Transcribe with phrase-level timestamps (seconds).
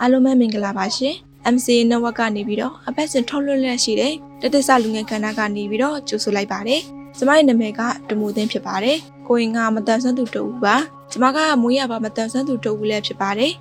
[0.00, 1.14] အားလုံးပဲမင်္ဂလာပါရှင်
[1.54, 6.80] MCA network ကနေပြီးတော့အပတ်စဉ်ထုတ်လွှင့်လက်ရှိတဲ့တသက်စလူငယ်ကဏ္ဍကနေပြီးတော့ကြိုဆိုလိုက်ပါတယ်
[7.16, 8.98] ကျမရဲ့နာမည်ကတမိုသိန်းဖြစ်ပါတယ်
[9.28, 10.76] ကိုရင်ကမတန်ဆွမ်းသူတူပါ
[11.10, 13.52] ကျမကမွေးရပါမတန်ဆွမ်းသူတူလည်းဖြစ်ပါတယ်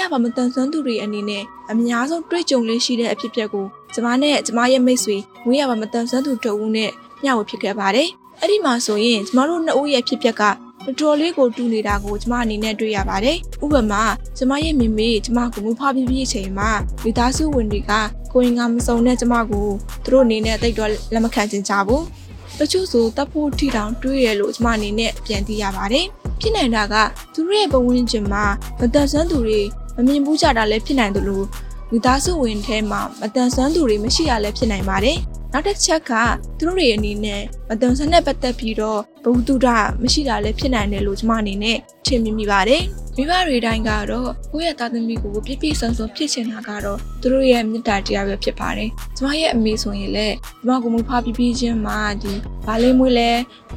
[0.00, 6.90] ရပါမတန်ဆွမ်းသူတွေအနေနဲ့အများဆုံးတွေ့ကြုံလေးရှိတဲ့အဖြစ်အပျက်ကိုကျမနဲ့ကျမရဲ့မိတ်ဆွေဝေးရပါမတန်ဆွမ်းသူတို့ဦးနဲ့
[7.22, 8.08] မျှဝေဖြစ်ခဲ့ပါတယ်။
[8.40, 14.02] အဲ့ဒီမှာဆိုရင်ကျမတို့နှစ်ဦးရဲ့ဖြစ်ပျက်ကတော်တော်လေးကိုတူနေတာကိုကျမအနေနဲ့တွေ့ရပါတယ်။ဥပမာ
[14.38, 16.70] ကျမရဲ့မိမေကျမကိုမူဖပြီးပြီးအချိန်မှာ
[17.02, 17.92] မိသားစုဝင်တွေက
[18.32, 19.66] ကိုရင်ကမစုံတဲ့ကျမကို
[20.04, 22.02] သူတို့အနေနဲ့တိတ်တော့လက်မခံချင်ကြဘူး။
[22.58, 26.06] တချို့ဆိုတပ်ဖို့ထီတောင်တွေးရလို့ကျမအနေနဲ့ပြန်သိရပါတယ်။
[26.40, 26.94] ဖြစ်နိုင်တာက
[27.34, 28.44] သူတို့ရဲ့ဘဝဝင်ကျင်မှာ
[28.80, 29.60] မတန်ဆွမ်းသူတွေ
[29.96, 31.46] မမြင်ဘူးကြတာလည်းဖြစ်နိုင်တယ်လို့
[31.90, 35.18] မိသားစုဝင်ထဲမှာမတန်ဆွမ်းသူတွေမရှိရလည်းဖြစ်နိုင်ပါတယ်။
[35.52, 36.12] နောက်တစ်ချက်က
[36.58, 39.68] သူတို့တွေအနေနဲ့မတန်ဆွမ်းနဲ့ပတ်သက်ပြီးတော့ဘဝတုဒ္ဒ
[40.02, 42.82] မရှိတာလည်းဖြစ်နိုင်တယ်လို့ကျွန်မအနေနဲ့ထင်မြင်မိပါတယ်။
[43.16, 52.32] မိဘတွေတိုင်းကတော့ကိုယ့်ရဲ့သားသမီးကိုပြည့်ပြည့်စုံစုံဖြစ်ချင်တာကတော့သူတို့ရဲ့မေတ္တာတရားပဲဖြစ်ပါတယ်။ကျွန်မရဲ့အမေဆိုရင်လည်းကျွန်မကိုမဖပြီးပြီးချင်းမှာဒီ
[52.66, 53.30] ဗာလေးမွေးလဲ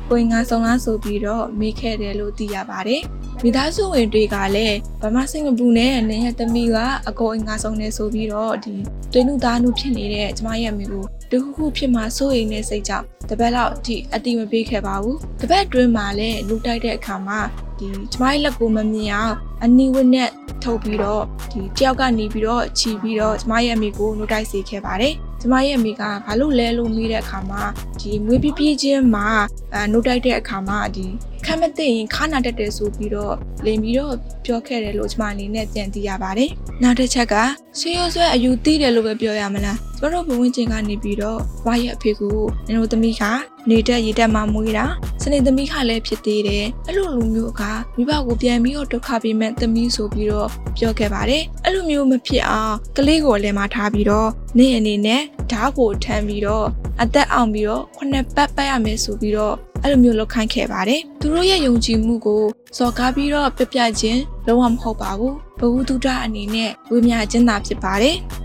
[0.10, 3.02] ကိုင်ငါဆောင်လားဆိုပြီးတော့မေးခဲ့တယ်လို့သိရပါတယ်။
[3.42, 6.78] မိသားစုဝင်တွေကလည်းဗမာစင်ကာပူနဲ့နင်းရဲ့သမီးက
[7.10, 8.76] အကိုအင်္ဂါဆောင်နေဆိုပြီးတော့ဒီ
[9.14, 17.40] တွင်းနုသားနုဖြစ်နေတဲ့ကျမရဲ့အမေကိုတခုခုဖြစ်မှစိုးရိမ်နေစိတ်ကြောင့်တပတ်လောက်ဒီအတိမပေးခဲ့ပါဘူး။တပတ်တွင်းမှာလည်းလူတိုက်တဲ့အခါမှာ
[17.80, 20.30] ဒီကျမရဲ့လက်ကိုမမြင်အောင်အနီဝတ်နဲ့
[20.64, 27.62] ထုတ်ပြီးတော့ဒီတယောက်ကနေပြီးတော့ခြီးပြီးတော့ကျမရဲ့အမေကိုလူတိုက်စေခဲ့ပါတယ်။ကျမရဲ့အမေကဘာလို့လဲလို့မေးတဲ့အခါမှာ
[28.00, 29.28] ဒီငွေပြပြချင်းမှာ
[29.74, 31.08] အဲနှုတ်တိုက်တဲ့အခါမှာဒီ
[31.46, 33.34] ခမ်းမသိရင်ခါနာတက်တယ်ဆိုပြီးတော့
[33.66, 34.14] လင်ပြီးတော့
[34.46, 36.50] ပြောခဲ့တယ်လို့ကျမအနေနဲ့ပြန်သိရပါတယ်။
[36.84, 37.36] နောက်တစ်ချက်က
[37.80, 42.38] ရှေးရိုးဆွဲအယူသိတယ်လို့ပဲပြောရမလား။ကျမတို့ဘဝဝင်ချင်းကနေပြီးတော့ဘွားရဲ့အဖေကို
[42.68, 43.24] နင်တို့သမီးက
[43.70, 44.86] နေတက်ရေတက်မှမွေးတာ
[45.22, 47.62] စနေသမီးခလည်းဖြစ်သေးတယ်။အဲ့လိုလူမျိုးက
[47.96, 55.22] မိဘကိုပြန်ပြီးတော့ဒုက္ခပေးမဲ့သမီးဆိုပြီးတော့ပြောခဲ့ပါတယ်။အဲ့လိုမျိုးမဖြစ်အောင်ကလေးကိုလည်းမထားပြီးတော့နေအနေနဲ့
[55.52, 56.66] ဓာတ်ကိုထမ်းပြီးတော့
[57.02, 62.44] အသက်အောင်ပြီးတော့ခုနှစ်ပတ်ပတ်ရမယ်ဆိုပြီးတော့ အဲ့လိုမျိုးလောက်ခိုင်းခဲ့ပါတယ်။သူတို့ရဲ့ယုံကြည်မှုကို
[62.78, 68.18] စော်ကားပြီးတော့ပြပြခြင်းလုံးဝမဟုတ်ပါဘူး။ဘဝတုဒ္ဒအနေနဲ့ဝိညာဉ်ခြင်းသာဖြစ်ပါတယ်။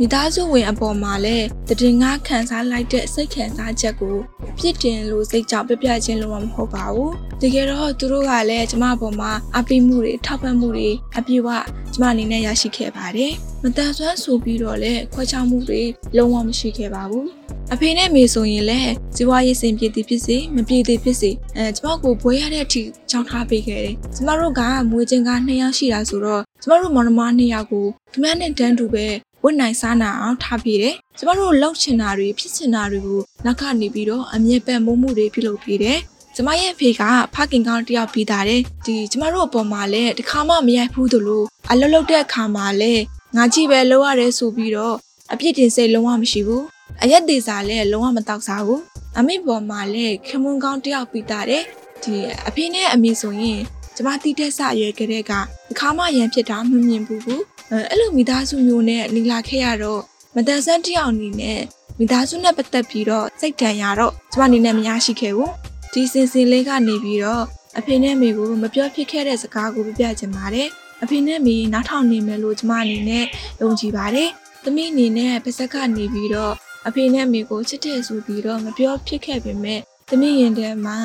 [0.00, 1.46] မိသားစုဝင်အပေါ်မှာလည်း
[1.80, 4.18] တည်ငါခံစားလိုက်တဲ့စိတ်ခံစားချက်ကို
[4.58, 11.48] ပြစ်တင်လို့စိတ်ကြောင့်ပြပြချင်းလုံးဝမဟုတ်ပါဘူးတကယ်တော့သူတို့ကလည်းကျမအပေါ်မှာအပိမှုတွေထောက်ပံ့မှုတွေအပြည့်ဝ
[11.92, 13.32] ကျမအနေနဲ့ရရှိခဲ့ပါတယ်
[13.62, 15.82] မတန်ဆွမ်းဆိုပြီးတော့လည်းခွဲခြားမှုတွေ
[16.16, 17.26] လုံးဝမရှိခဲ့ပါဘူး
[17.72, 29.06] အဖေနဲ့မေဆိုရင်လည်းဇီဝရေးစင်ပြည့်တည်ဖြစ်စေမပြည့်တည်ဖြစ်စေအဲကျမကိုဘွေးရတဲ့အထိချောင်းထားပေးခဲ့တယ်ကျမတို့ကမွေးချင်းက2ယောက်ရှိတာဆိုတော့ကျမတို့မောင်နှမ2ယောက်ကိုသူများနဲ့တန်းတူပဲ
[29.42, 35.98] ဝတ်နိုင်စားနိုင်အောင်ထားပြတယ်။ကျမတို့လှုပ်ချင်တာတွေဖြစ်ချင်တာတွေကိုနောက်ကနေပြီးတော့အမြဲပံ့ပိုးမှုတွေပြုလုပ်ပေးတယ်။
[36.34, 37.02] ကျမရဲ့ဖေက
[37.34, 43.02] ဖခင်ကောင်းတယောက်ပြီးသားတယ်။ဒီကျမတို့အပေါ်မှာလည်းတခါမှမရိုက်ဘူးသလိုအလုပ်လုပ်တဲ့အခါမှာလည်း
[43.36, 44.96] ငါကြည့်ပဲလုပ်ရတယ်ဆိုပြီးတော့
[45.32, 46.62] အပြစ်တင်စိတ်လုံးဝမရှိဘူး။
[47.02, 48.80] အရက်သေးစားလည်းလုံးဝမတောက်စားဘူး။
[49.18, 51.64] အမေပေါ်မှာလည်းခမွန်းကောင်းတယောက်ပြီးသားတယ်။
[52.02, 52.14] ဒီ
[52.48, 53.60] အဖေနဲ့အမေဆိုရင်
[53.96, 55.32] ကျမတိတဲ့ဆရွယ်ကလေးက
[55.70, 60.02] တခါမှရန်ဖြစ်တာမမြင်ဘူးဘူး အဲအဲ့လိုမိသားစုမျိုးနဲ့နေလာခဲ့ရတော့
[60.34, 61.60] မတန်ဆန်းတယောက်အနေနဲ့
[61.98, 65.52] မိသားစုနဲ့ပတ်သက်ပြီးတော့စိတ်တန်ရတော့ကျမအနေနဲ့မရရှိခဲ့ဘူး
[65.92, 67.44] ဒီစင်စင်လေးကနေပြီးတော့
[67.78, 70.68] အဖေနဲ့မေကိုမပြောဖြစ်ခဲ့တဲ့စကားကိုပြပြချင်ပါတယ်
[71.02, 73.24] အဖေနဲ့မေနားထောင်နေမယ်လို့ကျမအနေနဲ့
[73.60, 74.30] ယုံကြည်ပါတယ်
[74.64, 76.54] သမီးအနေနဲ့ပါဇက်ကနေပြီးတော့
[76.86, 80.98] အဖေနဲ့မေကိုချစ်တဲ့ဆိုပြီးတော့မပြောဖြစ်ခဲ့ပေမဲ့သမီးရင်ထဲမှာ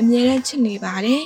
[0.00, 1.22] အမြဲတမ်းချစ်နေပါတယ်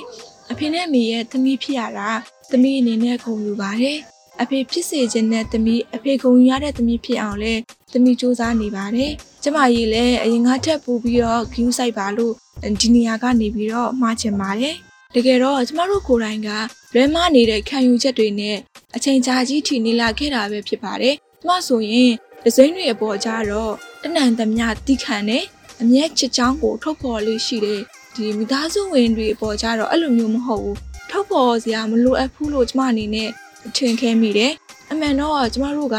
[0.51, 2.09] အဖေနဲ့မေရဲ့သမီးဖြစ်ရတာ
[2.51, 3.97] သမီးအနေနဲ့ခုံယူပါတယ်
[4.41, 7.53] အဖေဖြစ်စေခြင်းနဲ့သမီးအဖေဂုဏ်ယူရတဲ့သမီးဖြစ်အောင်လဲ
[7.93, 9.11] သမီးစူးစမ်းနေပါတယ်။
[9.43, 12.33] ကျမကြီးလည်းအရင်ကထက်ပိုပြီးတော့ဂယူးဆိုင်ပါလို့
[12.81, 14.75] ဒီနေရာကနေပြီးတော့မှားချင်ပါတယ်။
[15.15, 16.49] တကယ်တော့ကျမတို့ကိုယ်တိုင်က
[16.93, 18.57] လွဲမနေတဲ့ခံယူချက်တွေနဲ့
[18.95, 22.11] အချိန်ကြာကြီးထီနေလာခဲ့တာပဲဖြစ်ပါတယ်။ကျမဆိုရင်
[22.43, 25.43] ဒဇိမ့်တွေအပေါ်ကြတော့တနန်သမျှတိခံနဲ့
[25.81, 27.81] အမျက်ချစ်ချောင်းကိုထုတ်ဖော်လေးရှိတဲ့
[28.15, 30.77] ဒီမိသားစုဝင်တွေအပေါ်ကြတော့အဲ့လိုမျိုးမဟုတ်ဘူး။
[31.09, 33.29] ထုတ်ဖော်စရာမလိုအပ်ဘူးလို့ကျမအနေနဲ့
[33.77, 34.51] ထင်ခဲမိတယ်။
[34.91, 35.97] အမှန်တော့ကျမတို့က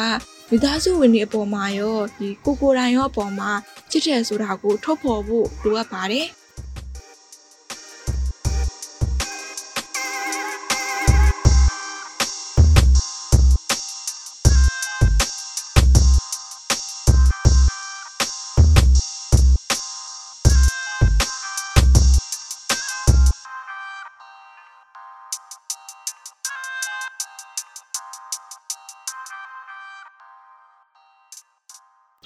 [0.50, 3.50] မိသားစုဝင်တွေအပေါ်မှာရောဒီကိုကိုတိုင်ရောအပေါ်မှာ
[3.90, 6.26] ချစ်တယ်ဆိုတာကိုထုတ်ဖော်ဖို့လိုအပ်ပါတယ်။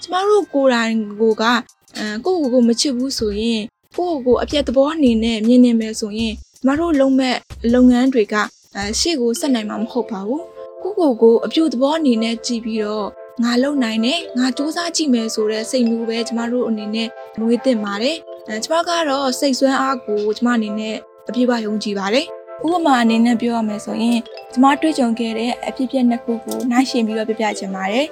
[0.05, 1.45] ကျမတို့ကိုယ်တိုင်ကိုက
[1.97, 3.62] အဲကိုယ့်ကိုယ်ကိုမချစ်ဘူးဆိုရင်
[3.97, 7.37] ကိုယ့်ကိုယ်ကိုအပြတ်သဘောအနေနဲ့မြင်နေမယ်ဆိုရင်ကျမတို့လုံးမဲ့
[7.75, 8.35] လုပ်ငန်းတွေက
[8.77, 10.45] အဲရှေ့ကိုဆက်နိုင်မှာမဟုတ်ပါဘူး
[10.83, 13.09] ကိုယ့်ကိုယ်ကိုအပြူသဘောအနေနဲ့ကြည့်ပြီးတော့
[13.43, 17.09] ငါလုံနိုင်တယ်ငါစူးစမ်းကြည့်မယ်ဆိုတဲ့စိတ်မျိုးပဲကျမတို့အနေနဲ့
[17.39, 18.17] မွေးသင့်ပါတယ်
[18.49, 20.97] အဲကျမကတော့စိတ်ဆွမ်းအားကိုကျမအနေနဲ့
[21.29, 22.27] အပြည့်အဝယုံကြည်ပါတယ်
[22.65, 24.19] ဥပမာအနေနဲ့ပြောရမယ်ဆိုရင်
[24.53, 28.06] ကျမတွေ့ကြုံခဲ့တဲ့အဖြစ်အပျက်နှစ်ခုကိုနှိုင်းယှဉ်ပြီးတော့ပြပြချင်ပါတယ်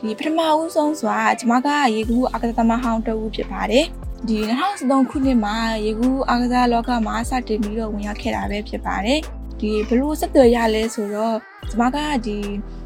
[0.00, 3.86] ဒီပထမဦးဆုံးဆိုတာကျမကရေကူးအာကစားသမားဟောင်းတစ်ဦးဖြစ်ပါတယ်
[4.28, 4.38] ဒီ
[4.76, 9.20] 2013ခုနှစ်မှာရေကူးအာကစားလောကမှာစတင်ပြီးတော့ဝင်ရောက်ခဲ့တာပဲဖြစ်ပါတယ်
[9.60, 11.36] ဒီဘလို့ဆက်သွယ်ရလဲဆိုတော့
[11.70, 12.38] ကျမကဒီ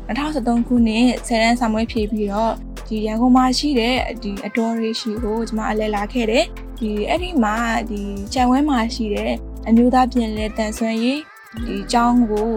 [0.09, 2.53] 2013ခုနှစ်ဆယ်တန်းစာမွေးဖြည့်ပြီးတော့
[2.89, 6.45] ဒီရန်ကုန်မှာရှိတဲ့ဒီအတော်ရီရှိကိုကျမအလဲလာခဲ့တယ်
[6.81, 7.57] ဒီအဲ့ဒီမှာ
[7.91, 8.01] ဒီ
[8.35, 9.33] ကြံဝဲမှာရှိတဲ့
[9.69, 11.21] အမျိုးသားပြင်လဲတန်ဆွမ်းရေး
[11.67, 12.51] ဒီအကြောင်းကို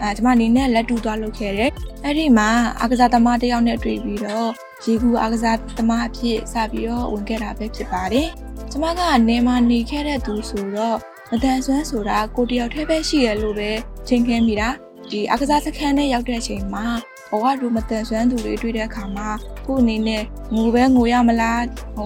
[0.00, 1.70] အဲကျမအနေနဲ့လက်တူသွားလုပ်ခဲ့တယ်
[2.04, 2.48] အဲ့ဒီမှာ
[2.80, 4.50] အာကစားသမားတယောက်နဲ့တွေ့ပြီးတော့
[4.84, 8.28] ရေကူအာကစားသမားအဖြစ်စပြီးတော့ဝင်ခဲ့တာပဲဖြစ်ပါတယ်
[8.70, 10.98] ကျမကနေမှာနေခဲ့တဲ့သူဆိုတော့
[11.30, 13.70] မတန်ဆွမ်းဆိုတာကိုတယောက်တည်းပဲရှိရလို့ပဲ
[14.08, 14.68] ချိန်ခဲမိတာ
[15.10, 16.86] ဒီအာကစားစခန်းနဲ့ရောက်တဲ့အချိန်မှာ
[17.30, 19.28] ဘဝလူမတန်ဆွမ်းသူတွေတွေ့တဲ့အခါမှာ
[19.66, 20.22] ကို့အနေနဲ့
[20.54, 21.62] ငိုပဲငိုရမလား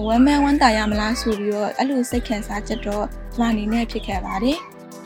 [0.07, 4.59] ဝမ်းမန်းဝမ်းသာရမလားဆိုပြီးတော့အဲ့လိုစိတ်ခံစားချက်တော့ကျမအနေနဲ့ဖြစ်ခဲ့ပါတယ်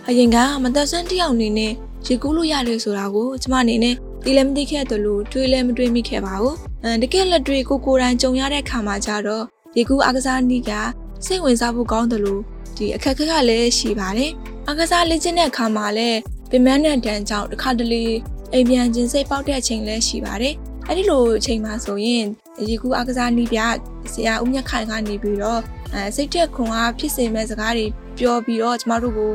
[0.09, 1.73] အရင်ကမတန်ဆွမ်းတယောက်အနေနဲ့
[2.05, 9.44] ရေကူးလို့ရတယ်ဆိုတာကိုကျမအနေနဲ့ဒီလည်းမသိခဲ့တယ်လို့တွေးလည်းမတွေးမိခဲ့ပါဘူး။အဲတကယ်လက်တွေကိုကိုယ်တိုင်ကြုံရတဲ့ခါမှာကြတော့
[9.77, 10.71] ရေကူးအားကစားနည်းက
[11.25, 12.41] စိတ်ဝင်စားဖို့ကောင်းတယ်လို့
[12.77, 14.31] ဒီအခက်အခဲကလည်းရှိပါတယ်။
[14.67, 18.03] အားကစားလေ့ကျင့်တဲ့အခါမှာလည်းပင်မနဲ့တန်းကြောင့်တစ်ခါတလေ
[18.53, 20.56] အိမ်ပြန်ခြင်းစိတ်ပေါက်တဲ့အချိန်လည်းရှိပါတယ်။
[20.88, 22.25] အဲ့ဒီလိုအချိန်မှာဆိုရင်
[22.69, 23.59] ရေကူးအားကစားနည်းပြ
[24.13, 25.61] ဆရာဦးမြတ်ခိုင်ကနေပြီးတော့
[25.94, 27.85] အဲစိတ်တက်ခွန်အားဖြစ်စေမဲ့စကားတွေ
[28.17, 29.33] ပြောပြီးတော့ကျမတို့ကို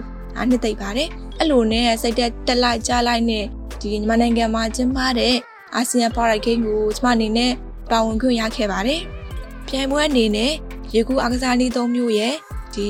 [0.50, 1.08] နှစ်သိပ်ပါတယ်။
[1.38, 3.44] အဲ့လိုနဲ့စိတ်တက်တက်လိုက်ကြားလိုက်နဲ့
[3.80, 5.36] ဒီမြန်မာနိုင်ငံမှာကျင်းပတဲ့
[5.74, 7.52] အာဆီယံပါရိုက်ဂိမ်းကိုကျမအနေနဲ့
[7.90, 9.00] ပါဝင်ခွင့်ရခဲ့ပါတယ်။
[9.66, 10.52] ပြိုင်ပွဲအနေနဲ့
[10.94, 12.34] ရေကူးအားကစားနည်းသုံးမျိုးရဲ့
[12.74, 12.88] ဒီ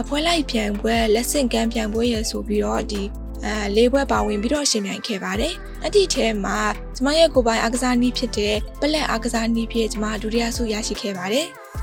[0.00, 3.02] အပွဲလိုက်ပြိုင်ပွဲလက်ဆင့်ကမ်းပြိုင်ပွဲရဲ့ဆိုပြီးတော့ဒီ
[3.44, 6.58] အဲလေးပွဲပါဝင်ပြီးတော့ရှင်ပြိုင်ခဲ့ပါတယ်။အဲ့ဒီထဲမှာ
[6.96, 11.46] ကျမရဲ့ကိုယ်ပိုင်အားကစားနည်းဖြစ်တဲ့ပလက်အားကစားနည်းဖြစ်ကျမဒုတိယဆုရရှိခဲ့ပါတယ်။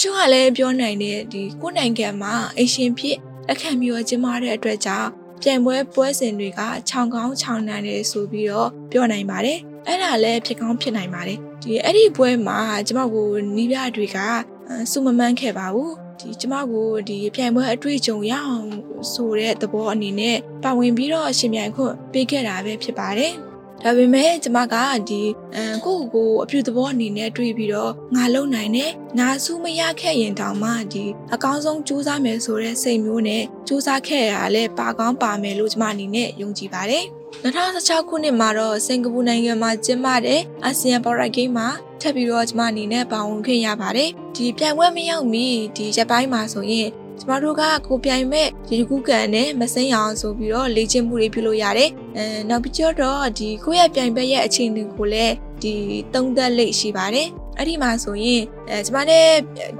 [0.00, 3.16] ချို့ကလည်းပြောနိုင်တဲ့ဒီကိုယ်နိုင်ငံမှာအရှင်ဖြစ်
[3.48, 5.08] လက်ခံပြီးတော့ကျင်းပတဲ့အတွက်ကြောင့်
[5.42, 14.18] ပြိုင်ပွဲပွဲစဉ်တွေကခြောင်ကောင်းခြောင်နိုင်တယ်ဆိုပြီးတော့ပြောနိုင်ပါတယ်အဲ့ဒါလည်းဖြစ်ကောင်းဖြစ်နိုင်ပါတယ်ဒီအဲ့ဒီပွဲမှာကျမကိုနီးပြတွေက
[14.90, 18.68] စုမမှန်းခဲ့ပါဘူးဒီကျမကိုဒီပြိုင်ပွဲအတွေ့အကြုံရအောင်
[19.12, 23.32] ဆိုတဲ့သဘောအနေနဲ့ပါဝင်ပြီးတော့ရှင်ပြိုင်ခွင့်ပေးခဲ့တာပဲဖြစ်ပါတယ်
[23.82, 24.74] ဒါပေမဲ့ကျမက
[25.08, 25.22] ဒီ
[25.54, 37.04] အမ်ကိုယ့်ကိုအပြူသဘောအနေနဲ့တွေးပြီးတော့ငါလုံနိုင်တယ်ငါစူးမရခဲ့ရင်တောင်မှဒီအကောင်းဆုံးကြိုးစားမယ်ဆိုတဲ့စိတ်မျိုးနဲ့ကြိုးစားခဲ့ရတာလည်းပါကောင်းပါမယ်လို့ကျမအနေနဲ့ယုံကြည်ပါတယ်
[37.44, 41.68] 2016ခုနှစ်မှာတော့စင်ကာပူနိုင်ငံမှာကျင်းပတဲ့အာဆီယံဘော်ရိုက်ဂိမ်းမှာ
[42.00, 45.46] ထပ်ပြီးတော့ကျမအနေနဲ့ပါဝင်ခွင့်ရပါတယ်ဒီပြိုင်ပွဲမရောက်မီ
[45.76, 46.88] ဒီရက်ပိုင်းမှာဆိုရင်
[47.20, 55.74] ကျမတို့ကကိုပြိုင်မဲ့ရေကူးကန်နဲ့မစိမ်းအောင်ဆိုပြီးတော့လေ့ကျင့်မှုတွေပြုလုပ်ရတယ်။အဲနောက်ပြီးတော့ဒီကိုယ့်ရဲ့ပြိုင်ဘက်ရဲ့အခြေအနေကိုလည်းဒီ
[56.14, 59.28] သုံးသက်လိရှိပါတယ်။အဲ့ဒီမှာဆိုရင်အဲကျမနဲ့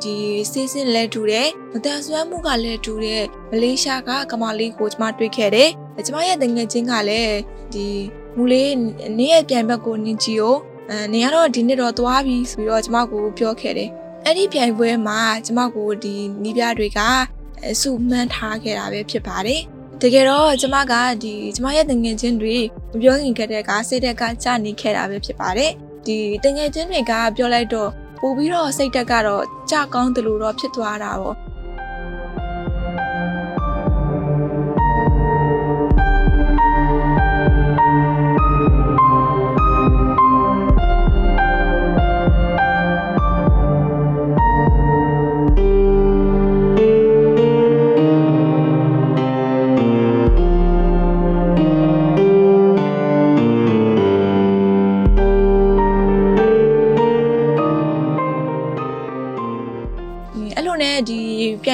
[0.03, 0.15] ဒီ
[0.51, 5.71] စီးစင်လဲတူတယ်မတန်ဆွမ်းမှုကလည်းတူတယ်မလေးရှားကကမာလေးကိုကျမတွေ့ခဲ့တယ်။
[6.07, 7.35] ကျမရဲ့တငယ်ချင်းကလည်း
[7.75, 7.87] ဒီ
[8.37, 8.73] မူလေး
[9.19, 10.57] နင်းရဲ့ပြိုင်ဘက်ကိုနင်းကြည့်ကို
[10.91, 13.91] အဲနေရတော့ဒီနှစ်တော့သွားပြီဆိုပြီးတော့ကျမကိုပြောခဲ့တယ်
[14.25, 17.01] အဲ့ဒီပြိုင်ပွဲမှာကျမကိုဒီနီးပြတွေက
[17.81, 19.63] စုမှန်းထားခဲ့တာပဲဖြစ်ပါတယ်
[20.03, 22.57] တကယ်တော့ကျမကဒီကျမရဲ့တငယ်ချင်းတွေ
[22.93, 25.73] မပြောခင်ခဲ့တဲ့ကစိတ်တက်ကကြာနေခဲ့တာပဲဖြစ်ပါတယ်
[26.07, 31.37] ဒီတငယ်ချင်းတွေကပြောလိုက်တော့ပို့ပြီးတော့စိတ်တက်ကတော့ကြာကောင်းတယ်လို့တော့ဖြစ်သွားတာပေါ့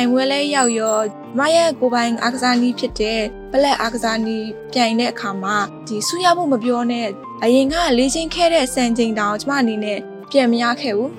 [0.06, 0.98] င်ပွဲလဲရောက်ရော
[1.38, 3.20] မရဲ့ကိုပိုင်အားကစားနည်းဖြစ်တဲ့
[3.52, 7.06] ပလက်အားကစားနည်းပြိုင်တဲ့အခါမှာဒီဆူရဖို့မပြောနဲ့
[7.42, 9.98] အရင်ကလေးချင်းခဲတဲ့စံချိန်တောင်ကျမအနေနဲ့
[10.30, 11.12] ပြန်မရခဲ့ဘူး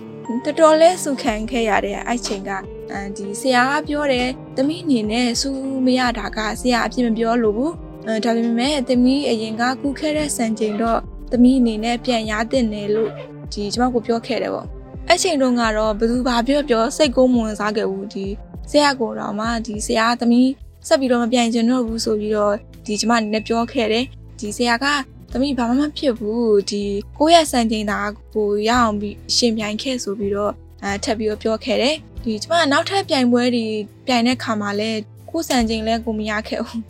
[0.46, 2.52] တော်တော်လေးစုခံခဲ့ရတဲ့အဲ့ချိန်က
[2.92, 7.74] အဲဒီဆရာကပြောတယ်သမီးအနေနဲ့စူးမရတာကဆရာအပြစ်မပြောလို့ဘူး
[8.08, 11.00] အဲဒါပေမဲ့သမီးအရင်ကကူးခဲ့တဲ့စံချိန်တော့
[11.32, 13.12] သမီးအနေနဲ့ပြန်ရတဲ့နယ်လို့
[13.54, 14.68] ဒီကျမကိုပြောခဲ့တယ်ပေါ့
[15.08, 18.28] အဲ့ချိန်တုန်းကတော့ဘယ်သူဘာပြောပြောစိတ်ကိုမဝင်စားခဲ့ဘူးဒီ
[18.72, 20.50] ဆရာကိုတော့မှဒီဆရာသမီး
[20.88, 22.56] ဆက်ပြီးတော့မပြန်ချင်တော့ဘူးဆိုပြီးတော့
[22.86, 24.06] ဒီကျမအနေနဲ့ပြောခဲ့တယ်
[24.40, 24.86] ဒီဆရာက
[25.32, 26.84] သမီးဘာမှမဖြစ်ဘူးဒီ
[27.18, 28.00] ကိုယ့်ရဲ့စံချိန်သာ
[28.34, 33.66] ကိုရအောင်ပြီးရှင်ပြိုင်ခဲ့ဆိုပြီးတော့အဲထပ်ပြီးတော့ပြောခဲ့တယ်ဒီကျမနောက်ထပ်ပြိုင်ပွဲတွေ
[34.06, 34.90] ပြိုင်တဲ့ခါမှာလဲ
[35.30, 36.84] ကိုယ်စံချိန်လဲကိုမရခဲ့ဘူး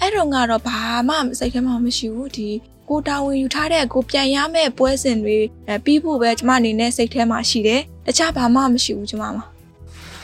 [0.00, 2.48] အဲ့တော့ကတော့ဘာမှစိတ်ထဲမှာမရှိဘူးဒီ
[2.88, 5.36] ကိုတာဝန်ယူထားတဲ့ကိုပြန်ရမယ့်ပွဲစဉ်တွေ
[5.84, 9.44] ပြီးဖို့ပဲကျမအနေနဲ့စိတ်ထဲမှာရှိတယ်တခြားဘာမှမရှိဘူးကျမမှာ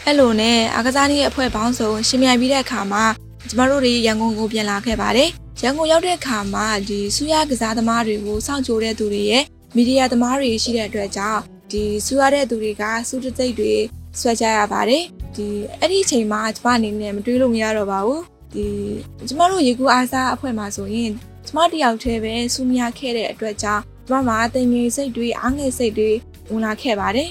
[0.07, 3.05] အဲ့လိုနဲ့အာကစားနည်းရဲ့အဖွဲ့ပေါင်းစုံရှင်မြိုင်ပြီးတဲ့အခါမှာ
[3.49, 5.31] ကျမတို့တွေရန်ကုန်ကိုပြန်လာခဲ့ပါတယ်
[5.63, 9.45] ရန်ကုန်ရောက်တဲ့အခါမှာဒီဆူရကစားသမားတွေကိုစောင့်ကြိုတဲ့သူတွေရဲ့
[9.77, 11.41] မီဒီယာသမားတွေရှိတဲ့အတွက်ကြောင့်
[11.73, 13.75] ဒီဆူရတဲ့သူတွေကစူးတသိပ်တွေ
[14.21, 15.05] ဆွဲကြရပါတယ်
[15.37, 15.47] ဒီ
[15.81, 18.23] အဲ့ဒီအချိန်မှာကျမအနေနဲ့မတွေးလို့မရတော့ပါဘူး
[18.55, 18.67] ဒီ
[19.29, 21.11] ကျမတို့ရေကူအားစားအဖွဲ့မှာဆိုရင်
[21.47, 26.11] ကျမတယောက်တည်းပဲစူးမရခဲ့တဲ့အတွက်ကြောင့်ကျမမှာတင်ငယ်စိတ်တွေအားငယ်စိတ်တွေ
[26.51, 27.31] ဝင်လာခဲ့ပါတယ်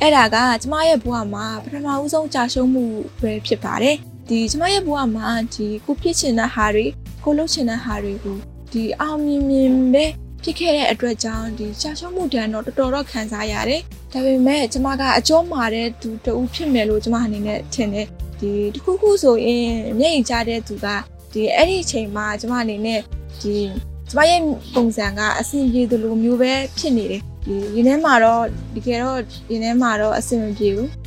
[0.00, 2.84] အဲ့ဒါကကျမရဲ့ဘဝမှာပထမဦးဆုံးကြာရှုံးမှု
[3.20, 3.96] ပဲဖြစ်ပါတယ်
[4.28, 6.86] ဒီကျမရဲ့ဘဝမှာဒီကိုဖြစ်ချင်တဲ့ဟာတွေ
[7.24, 8.36] ကိုလှုပ်ချင်တဲ့ဟာတွေကို
[8.72, 10.04] ဒီအောင်မြင်မြင်ပဲ
[10.42, 13.80] ဖြစ်ခဲ့တဲ့အတွက်ကြောင့်ဒီရှာရှုံးမှုတန်တော့တော်တော်တော့ခံစားရတယ်။
[14.12, 18.06] ဒါပေမဲ့ကျမကအကျော်မာတဲ့သူတူဖြစ်မယ်လို့ကျမအနေနဲ့ထင်တယ်။
[18.40, 20.86] ဒီတခုခုဆိုရင်မျက်ရည်ကျတဲ့သူက
[21.32, 23.00] ဒီအဲ့ဒီအချိန်မှာကျမအနေနဲ့
[23.42, 23.56] ဒီ
[24.08, 24.40] ကျမရဲ့
[24.74, 28.42] ပုံစံကအဆင်ပြေသလိုမျိုးပဲဖြစ်နေတယ်။ ဒီရင်းထဲမှာတော့
[28.74, 29.18] ဒီကယ်တော့
[29.50, 30.88] ရင်းထဲမှာတော့အဆင်မပြေဘူး။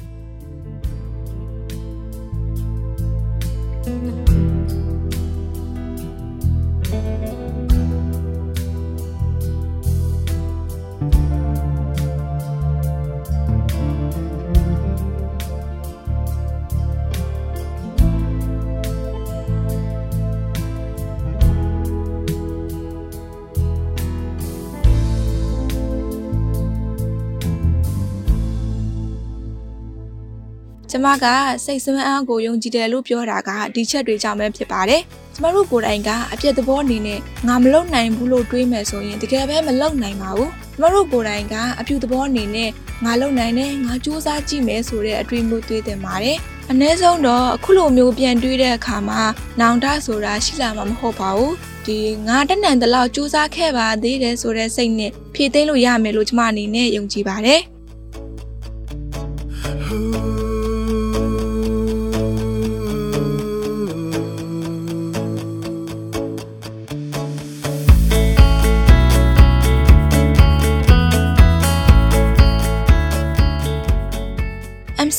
[30.94, 31.26] ကျမက
[31.66, 35.02] စိတ်ဆွမ်းအားကိုယုံကြည်တယ်လို့ပြောတာကဒီချက်တွေကြောင့်ပဲဖြစ်ပါတယ်။
[35.36, 42.70] ကျမတို့ကိုယ်တိုင်ကအပြစ်သဘောအနေနဲ့ငါမလုပ်နိုင်ဘူးလို့တွေးမယ်ဆိုရင်တကယ်ပဲမလုပ်နိုင်ပါဘူး။ကျမတို့ကိုယ်တိုင်ကအပြစ်သဘောအနေနဲ့
[43.06, 46.38] ငါလုပ်နိုင်တယ်ငါစူးစမ်းကြည့်မယ်ဆိုတဲ့အတွေ့အမျိုးတွေးတင်ပါတယ်။
[46.72, 49.22] အ ਨੇ ဆုံးတော့အခုလိုမျိုးပြန်တွေးတဲ့အခါမှာ
[49.60, 51.52] နောင်တဆိုတာရှိလာမှာမဟုတ်ပါဘူး။
[51.86, 57.62] ဒီငါတက်နံတလောက်စူးစမ်းခဲ့ပါသေးတယ်ဆိုတဲ့စိတ်နဲ့ဖြည့်သိမ်းလို့ရမယ်လို့ကျမအနေနဲ့ယုံကြည်ပါတယ်။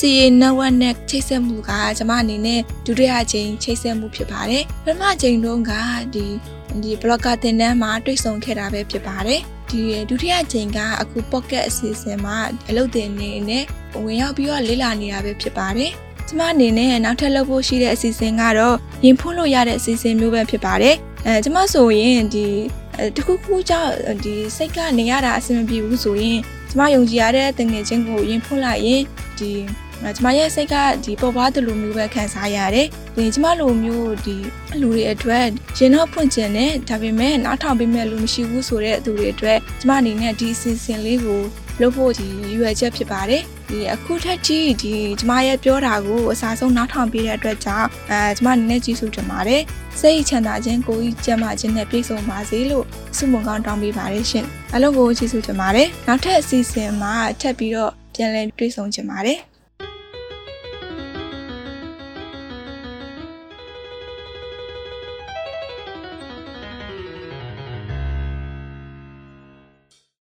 [0.03, 5.73] MCA network နဲ့ချိတ်ဆက်မှုကကျွန်မအနေနဲ့ဒုတိယကြိမ်ချိတ်ဆက်မှုဖြစ်ပါတယ်ပထမကြိမ်တုန်းက
[6.15, 6.27] ဒီ
[6.83, 9.41] ဒီ blogger တင်တန်းမှာတွေ့ဆုံခဲ့တာပဲဖြစ်ပါတယ်
[9.71, 12.37] ဒီဒုတိယကြိမ်ကအခု pocket အစီအစဉ်မှာ
[12.69, 13.65] အလုပ်တင်နေနဲ့
[14.05, 15.93] ဝင်ရောက်ပြီးတော့လေ့လာနေတာပဲဖြစ်ပါတယ်
[16.29, 22.47] ကျမအနေနဲ့နောက်ထပ်လုပ်ဖို့ရှိတဲ့အစီအစဉ်ကတော့ရင်ဖွင့်လို့ရတဲ့အစီအစဉ်မျိုးပဲဖြစ်ပါတယ်အဲကျမဆိုရင်ဒီ
[23.17, 23.93] တခုခုကြောင့်
[24.25, 26.39] ဒီစိတ်ကနေရတာအဆင်မပြေဘူးဆိုရင်
[26.71, 29.03] ကျမယုံကြည်ရတဲ့တငယ်ချင်းကိုရင်ဖွင့်လိုက်ရင်
[29.39, 29.53] ဒီ
[30.17, 34.37] ကျမရဲ့စိတ်ကဒီပေါ်ပွားတယ်လို့မျိုးပဲခံစားရတယ်။ဒီကျမလိုမျိုးဒီ
[34.81, 35.47] လူတွေအတွက်
[35.79, 41.43] ရင်တော့ဖွင့်ကျင်တယ်ဒါပေမဲ့နားထောင်ပေးမဲ့လူမရှိဘူးဆိုတဲ့သူတွေအတွက်ကျမအနေနဲ့ဒီစီစဉ်လေးကို
[41.81, 49.63] လုပ်ဖို့ဒီရွယ်ချက်ဖြစ်ပါတယ်။ဒီအခုထက်ထိဒီကျမရဲ့ပြောတာကိုအစားဆုံးနားထောင်ပေးတဲ့အတွက်ကြောင့်အဲကျမအနေနဲ့ကျေးဇူးတင်ပါတယ်။
[50.01, 52.85] စိတ်ချမ်းသာခြင်းကိုယ်ကြီးကျန်းမာခြင်းနဲ့ပြည့်စုံပါစေလို့
[53.17, 59.41] ဆုမွန်ကောင်းတောင်းပေးပါတယ်ရှင်။အလုံးကိုကျေးဇူးတင်ပါတယ်။နောက်ထပ်အစီအစဉ်မှာထပ်ပြီးတော့ပြန်လည်တွေ့ဆုံကြပါတယ်။